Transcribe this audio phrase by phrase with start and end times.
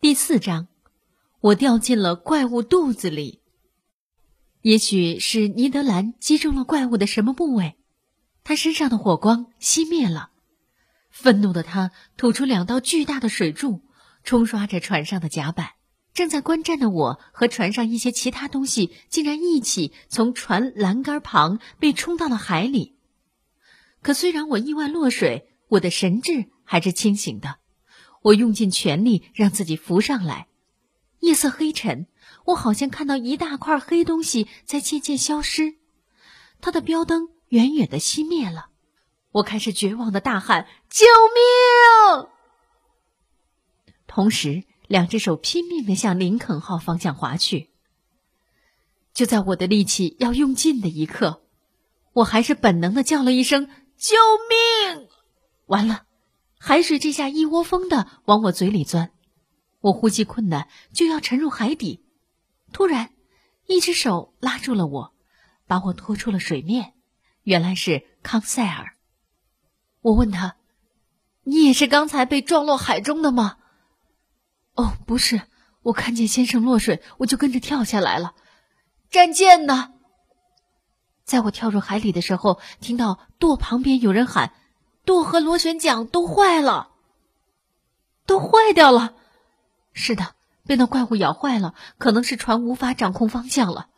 [0.00, 0.68] 第四章，
[1.40, 3.40] 我掉进了怪物肚子里。
[4.62, 7.74] 也许是尼德兰击中了怪物的什么部位，
[8.44, 10.30] 他身上的火光熄灭了。
[11.10, 13.82] 愤怒的他吐出两道巨大的水柱，
[14.22, 15.70] 冲刷着船上的甲板。
[16.14, 22.94] 正在观战的我和船上一些其他东西竟然一起从船栏杆旁被冲到了海里。
[24.00, 27.56] 可虽然我意外落水，我的神智还是清醒的。
[28.22, 30.48] 我用尽全力让自己浮上来，
[31.20, 32.06] 夜色黑沉，
[32.44, 35.76] 我好像看到一大块黑东西在渐渐消失，
[36.60, 38.70] 它的标灯远远的熄灭了。
[39.30, 42.28] 我开始绝望的大喊：“救命！”
[44.08, 47.70] 同时，两只手拼命的向林肯号方向划去。
[49.12, 51.42] 就在我的力气要用尽的一刻，
[52.14, 54.16] 我还是本能的叫了一声：“救
[54.48, 55.08] 命！”
[55.66, 56.07] 完了。
[56.58, 59.10] 海水这下一窝蜂的往我嘴里钻，
[59.80, 62.04] 我呼吸困难，就要沉入海底。
[62.72, 63.10] 突然，
[63.66, 65.14] 一只手拉住了我，
[65.66, 66.94] 把我拖出了水面。
[67.44, 68.94] 原来是康塞尔。
[70.00, 70.56] 我问他
[71.44, 73.56] ：“你也是刚才被撞落海中的吗
[74.74, 75.42] ？”“哦，不是，
[75.82, 78.34] 我看见先生落水，我就跟着跳下来了。
[79.10, 79.94] ”“战舰呢？”
[81.24, 84.52] 在我跳入海里的时候，听到舵旁边有人喊。
[85.08, 86.90] 舵和螺旋桨都坏了，
[88.26, 89.14] 都坏掉了。
[89.94, 90.34] 是的，
[90.66, 93.88] 被那怪物咬坏了，可能是船无法掌控方向了。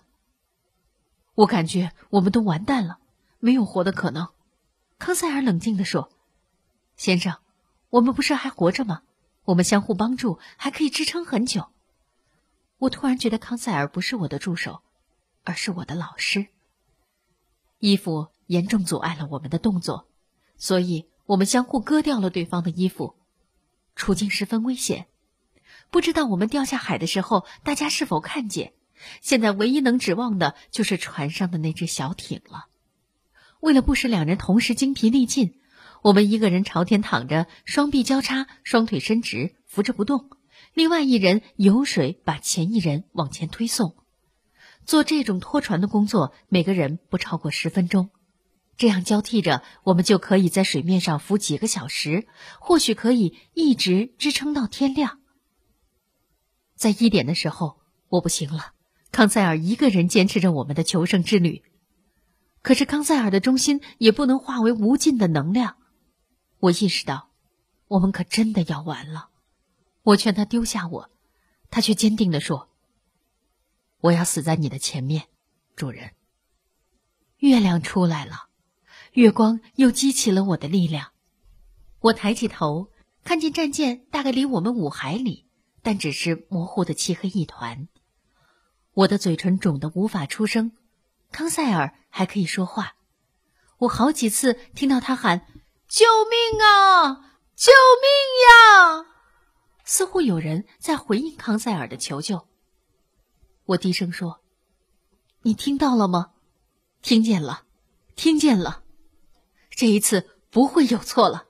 [1.35, 3.01] 我感觉我们都完蛋了，
[3.41, 4.29] 没有活的可能。
[5.01, 6.13] 康塞尔冷静地说
[6.95, 7.39] ：“先生，
[7.89, 9.03] 我们不是还活着吗？
[9.43, 11.67] 我们相互帮助，还可以支撑很久。”
[12.79, 14.81] 我突然觉得康塞尔不是我的助手，
[15.43, 16.47] 而是我的老师。
[17.81, 20.07] 衣服严重阻碍了我们的动作。
[20.61, 23.17] 所以我们相互割掉了对方的衣服，
[23.97, 25.07] 处境十分危险。
[25.91, 28.75] 不知道我们掉下海的时候，大家是否看见？
[29.23, 32.67] 现在唯一能指望的就是船上的那只小艇了。
[33.61, 35.59] 为了不使两人同时精疲力尽，
[36.03, 40.29] 我们一个人朝天躺着，双臂交叉，双腿伸直，扶着不动；
[40.75, 43.97] 另外一人游水，把前一人往前推送。
[44.85, 48.11] 做这种拖船的工作，每个人不超过十分钟。
[48.81, 52.27] 这样交替着，我们就可以在水面上浮几个小时，
[52.61, 55.21] 或许可以一直支撑到天亮。
[56.77, 58.73] 在一点的时候，我不行了，
[59.13, 61.63] 康塞尔一个人坚持着我们的求生之旅。
[62.63, 65.77] 可是康塞尔的中心也不能化为无尽的能量。
[66.61, 67.29] 我意识到，
[67.87, 69.29] 我们可真的要完了。
[70.05, 71.11] 我劝他丢下我，
[71.71, 72.71] 他却坚定地说
[74.01, 75.25] ：“我要死在你的前面，
[75.77, 76.13] 主人。”
[77.41, 78.47] 月亮出来了。
[79.13, 81.09] 月光又激起了我的力量，
[81.99, 82.91] 我抬起头，
[83.25, 85.47] 看见战舰大概离我们五海里，
[85.83, 87.89] 但只是模糊的漆黑一团。
[88.95, 90.73] 我的嘴唇肿得无法出声，
[91.33, 92.95] 康塞尔还可以说话。
[93.79, 95.45] 我好几次听到他喊
[95.89, 97.15] ：“救命啊！
[97.57, 98.07] 救命
[98.47, 99.07] 呀！”
[99.85, 102.47] 似乎有人在回应康塞尔的求救。
[103.65, 104.41] 我低声说
[105.43, 106.31] ：“你听到了吗？
[107.03, 107.65] 听见了，
[108.15, 108.85] 听见了。”
[109.71, 111.45] 这一次不会有错了，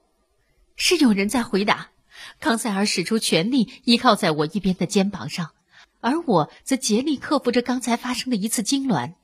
[0.77, 1.91] 是有人在回答。
[2.39, 5.53] 康塞尔使出全力依靠在我一边的肩膀上，
[6.01, 9.15] 而我则竭力克服着刚才发生的一次痉挛。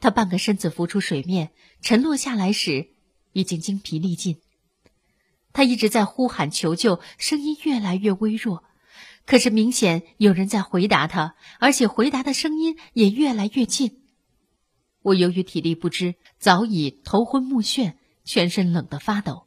[0.00, 2.88] 他半个身子浮出水面，沉落下来时
[3.32, 4.38] 已经精疲力尽。
[5.52, 8.64] 他一直在呼喊求救，声音越来越微弱，
[9.24, 14.02] 可是明显有人在回答他，而且回答的声音也越来越近。
[15.00, 17.94] 我由于体力不支，早已头昏目眩。
[18.26, 19.46] 全身冷得发抖，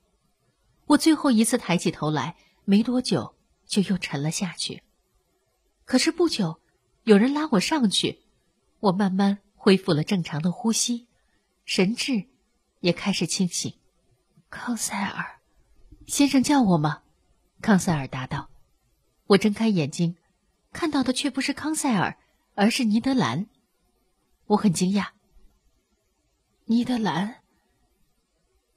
[0.85, 3.35] 我最后一次抬起头来，没多久
[3.67, 4.81] 就又沉了下去。
[5.83, 6.61] 可是不久，
[7.03, 8.21] 有人拉我上去，
[8.79, 11.07] 我慢慢恢复了正常的呼吸，
[11.65, 12.27] 神智
[12.79, 13.73] 也开始清醒。
[14.49, 15.39] 康塞尔，
[16.07, 17.03] 先生叫我吗？
[17.61, 18.49] 康塞尔答道。
[19.27, 20.15] 我睁开眼睛，
[20.71, 22.17] 看到的却不是康塞尔，
[22.55, 23.47] 而是尼德兰。
[24.45, 25.09] 我很惊讶。
[26.63, 27.38] 尼德兰。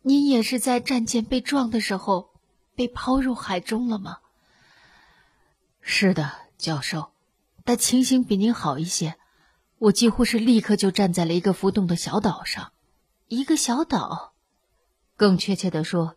[0.03, 2.31] 你也是在战舰被撞的时候
[2.75, 4.19] 被抛入海中了吗？
[5.81, 7.13] 是的，教授，
[7.65, 9.17] 但情形比您好一些。
[9.79, 12.73] 我几乎是立刻就站在了一个浮动的小岛上，
[13.27, 14.33] 一个小岛，
[15.17, 16.17] 更确切的说，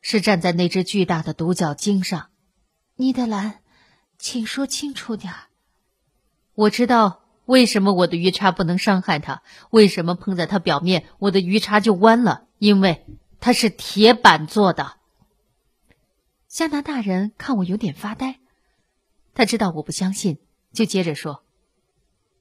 [0.00, 2.30] 是站在那只巨大的独角鲸上。
[2.96, 3.60] 尼德兰，
[4.18, 5.46] 请说清楚点儿。
[6.54, 12.44] 我知道为什么我的鱼叉不能伤害它，为什么碰在它表面，我的鱼叉就弯了。
[12.58, 13.06] 因为
[13.40, 14.96] 它是铁板做的。
[16.46, 18.38] 加拿大人看我有点发呆，
[19.32, 20.38] 他知道我不相信，
[20.74, 21.42] 就接着说：“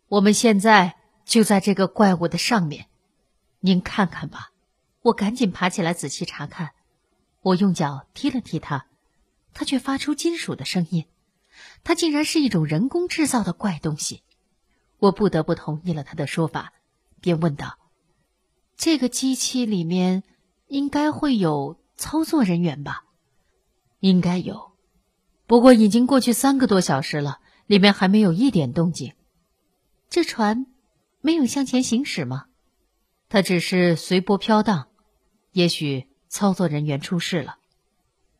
[0.09, 2.87] 我们现在就在这个怪物的上面，
[3.61, 4.51] 您看看吧。”
[5.03, 6.71] 我赶紧爬起来仔细查看。
[7.41, 8.87] 我用脚踢了踢它，
[9.53, 11.05] 它却发出金属的声音。
[11.85, 14.21] 它竟然是一种人工制造的怪东西。
[14.99, 16.73] 我不得不同意了他的说法，
[17.21, 17.77] 便问道
[18.75, 20.23] ：“这个机器里面
[20.67, 23.03] 应该会有操作人员吧
[24.01, 24.71] ？”“应该有，
[25.45, 29.13] 不过已经过去三个多小时了，里面还没有一点动静。
[30.09, 30.65] 这船
[31.21, 32.45] 没有向前行驶吗？
[33.29, 34.87] 它只是随波飘荡。
[35.51, 37.57] 也许操作人员出事了，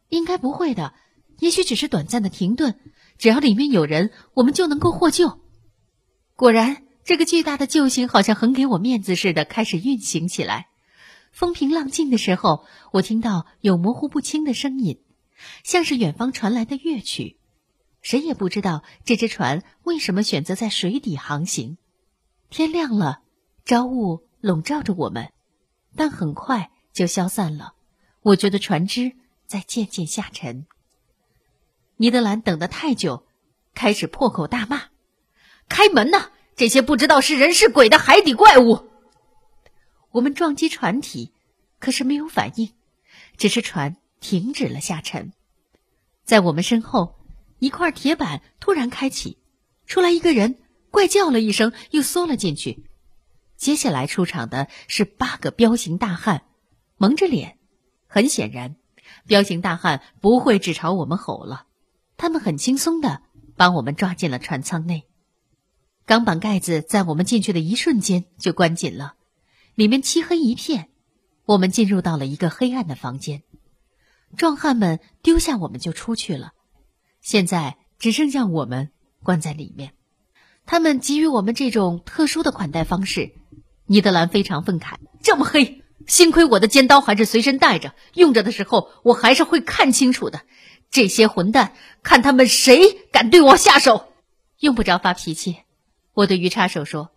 [0.09, 0.93] 应该不会的。
[1.39, 2.79] 也许只是短暂的停顿。
[3.17, 5.39] 只要里面有人，我们就能够获救。”
[6.37, 10.67] 果然，这个巨大的救星好像很给我面子似的，开始运行起来。
[11.31, 15.01] 风平浪静的时候，我听到有模糊不清的声音，
[15.63, 17.37] 像是远方传来的乐曲。
[18.03, 21.79] 谁也不知道这只船为什么选择在水底航行。
[22.51, 23.23] 天亮了，
[23.65, 25.31] 朝雾笼罩着我们，
[25.95, 27.73] 但很快就消散了。
[28.21, 29.13] 我觉得船只
[29.47, 30.67] 在渐渐下沉。
[31.95, 33.25] 尼德兰等得太久，
[33.73, 34.83] 开始破口大骂。
[35.67, 36.29] 开门呐！
[36.55, 38.89] 这些不知道是人是鬼的海底怪物！
[40.11, 41.31] 我们撞击船体，
[41.79, 42.73] 可是没有反应，
[43.37, 45.33] 只是船停止了下沉。
[46.23, 47.15] 在我们身后，
[47.59, 49.37] 一块铁板突然开启，
[49.85, 50.57] 出来一个人，
[50.89, 52.83] 怪叫了一声，又缩了进去。
[53.55, 56.43] 接下来出场的是八个彪形大汉，
[56.97, 57.57] 蒙着脸。
[58.07, 58.77] 很显然，
[59.27, 61.65] 彪形大汉不会只朝我们吼了，
[62.17, 63.21] 他们很轻松的
[63.55, 65.03] 把我们抓进了船舱内。
[66.07, 69.15] 钢板盖子在我们进去的一瞬间就关紧了，
[69.75, 70.87] 里面漆黑一片。
[71.45, 73.43] 我们进入到了一个黑暗的房间，
[74.37, 76.53] 壮汉们丢下我们就出去了，
[77.19, 79.91] 现在只剩下我们关在里面。
[80.65, 83.33] 他们给予我们这种特殊的款待方式，
[83.85, 90.43] 尼德兰非常愤慨：这么黑，幸亏我的尖刀还是随身带着，用着的时候我还是会看清楚的。
[90.89, 94.13] 这些混蛋，看他们谁敢对我下手！
[94.59, 95.57] 用不着发脾气。
[96.17, 97.11] 我对鱼叉手说：“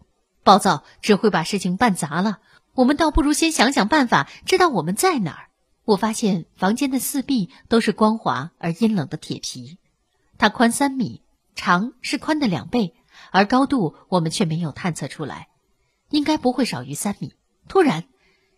[0.44, 2.40] 暴躁只会把事情办砸了。
[2.74, 5.48] 我们倒不如先想想办法，知道我们在哪儿。”
[5.86, 9.78] 我发现房间的四壁都是光滑而阴冷的铁皮，
[10.36, 11.22] 它宽三米，
[11.54, 12.92] 长是宽的两倍，
[13.30, 15.48] 而高度我们却没有探测出来，
[16.10, 17.32] 应该不会少于三米。
[17.68, 18.04] 突然，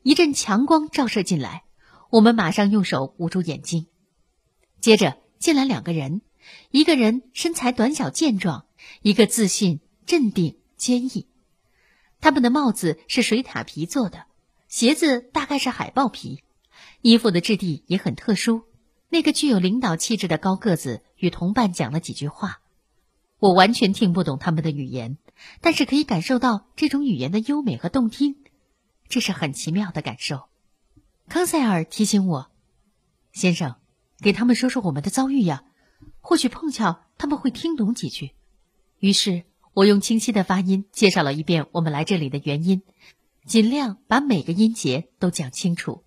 [0.02, 1.62] 一阵强光照射进来，
[2.10, 3.86] 我们马上用手捂住眼睛。
[4.80, 6.20] 接着进来两个人，
[6.72, 8.66] 一个人身材短小健壮，
[9.02, 9.78] 一个自信。
[10.06, 11.26] 镇定坚毅，
[12.20, 14.26] 他们的帽子是水獭皮做的，
[14.68, 16.42] 鞋子大概是海豹皮，
[17.00, 18.64] 衣服的质地也很特殊。
[19.08, 22.60] 那个具有领导气质的高个子与同伴讲了几句话，
[23.38, 25.18] 我完全听不懂他们的语言，
[25.60, 28.36] 但是可以感受到这种语言的优美和动听，
[29.08, 30.48] 这是很奇妙的感受。
[31.28, 32.50] 康塞尔提醒我
[33.32, 33.76] ：“先生，
[34.18, 35.64] 给他们说说我们的遭遇呀，
[36.20, 38.32] 或许碰巧他们会听懂几句。”
[38.98, 39.44] 于是。
[39.74, 42.82] 我用清晰的发音介绍了一遍我们来这里的原因，
[43.46, 46.04] 尽量把每个音节都讲清楚。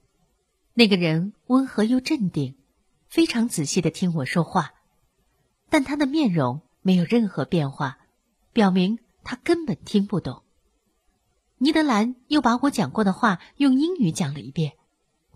[0.75, 2.56] 那个人温和又镇定，
[3.09, 4.73] 非常仔细的听我说话，
[5.69, 7.97] 但他的面容没有任何变化，
[8.53, 10.43] 表明他根本听不懂。
[11.57, 14.74] 尼德兰又把我讲过的话用英语讲了一遍，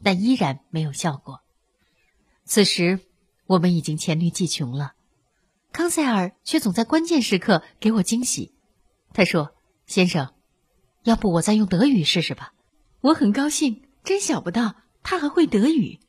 [0.03, 1.41] 但依然没有效果。
[2.45, 2.99] 此时，
[3.47, 4.93] 我们已经黔驴技穷了。
[5.71, 8.53] 康塞尔却总在关键时刻给我惊喜。
[9.13, 10.33] 他说：“先生，
[11.03, 12.53] 要不我再用德语试试吧？”
[13.01, 15.99] 我很高兴，真想不到他还会德语。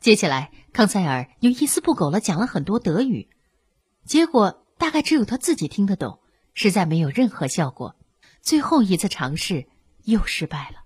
[0.00, 3.28] 接下来，康塞尔又一丝不苟的讲了很多德语，
[4.04, 6.20] 结果大概只有他自己听得懂，
[6.52, 7.96] 实在没有任何效果。
[8.42, 9.66] 最后一次尝试
[10.04, 10.84] 又失败了。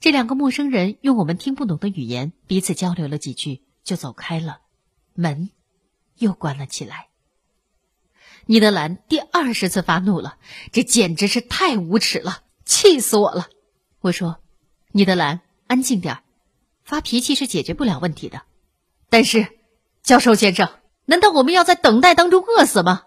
[0.00, 4.60] 这两个陌生人用我们听不懂的语言彼此交流了几句，就走开了，
[5.14, 5.50] 门
[6.18, 7.08] 又关了起来。
[8.50, 10.38] 尼德兰第二十次发怒了，
[10.72, 13.48] 这简直是太无耻了，气死我了！
[14.00, 14.40] 我说
[14.90, 16.20] ：“尼德兰，安静点
[16.82, 18.40] 发脾气是解决不了问题的。”
[19.10, 19.48] 但是，
[20.02, 20.70] 教授先生，
[21.04, 23.02] 难道我们要在等待当中饿死吗？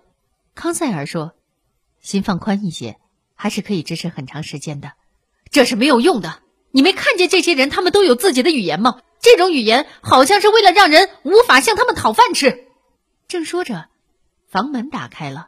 [0.53, 1.33] 康塞尔说
[2.01, 3.00] ：“心放宽一些，
[3.33, 4.91] 还是可以支持很长时间的。
[5.50, 6.43] 这是没有用的。
[6.69, 9.01] 你没看见这些人，他们都有自己的语言吗？
[9.19, 12.67] 这种语言好像是为了让人无法向他们讨饭吃。”
[13.27, 13.88] 正说着。
[14.51, 15.48] 房门打开了，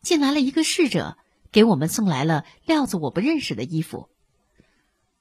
[0.00, 1.18] 进来了一个侍者，
[1.52, 4.08] 给我们送来了料子我不认识的衣服。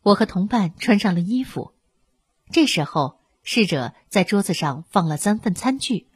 [0.01, 1.73] 我和同伴穿上了衣服。
[2.49, 6.07] 这时候，侍者在桌子上放了三份餐具。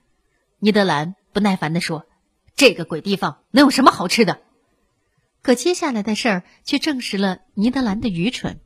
[0.60, 2.07] 尼德兰不耐烦地说
[2.55, 4.39] ：“这个鬼地方能有什么好吃的？
[5.41, 8.62] 可接下来的事儿却证实了尼德兰的愚蠢。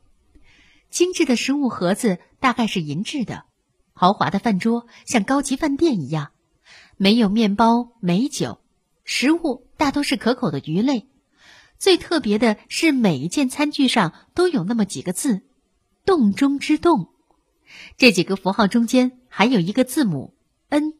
[0.90, 3.46] 精致的食物盒子大概是银质的，
[3.94, 6.30] 豪华的饭桌像高级饭店一样，
[6.98, 8.60] 没有面包、美酒，
[9.04, 11.08] 食物大多是可口的鱼类。
[11.78, 15.42] 最特别的是，每一件餐具上都有那么几个字
[16.04, 17.14] ：“洞中之洞”。
[17.96, 20.34] 这几个符号中间还有一个字母
[20.68, 20.94] “N”。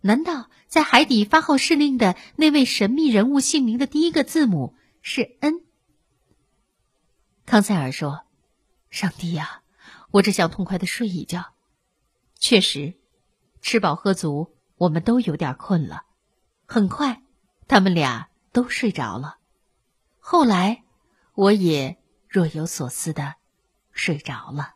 [0.00, 5.60] 难道在海底发号施令的那位神秘人物姓名的第一个字母是 “N”？
[7.44, 8.22] 康塞尔说。
[8.90, 9.60] 上帝呀，
[10.12, 11.52] 我只想痛快的睡一觉。
[12.38, 12.94] 确实，
[13.60, 16.04] 吃饱喝足，我们都有点困了。
[16.66, 17.22] 很快，
[17.66, 19.36] 他们俩都睡着了。
[20.18, 20.84] 后来，
[21.34, 23.34] 我也若有所思的
[23.92, 24.74] 睡着了。